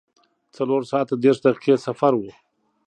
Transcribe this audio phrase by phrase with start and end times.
[0.55, 2.23] څلور ساعته دېرش دقیقې سفر و.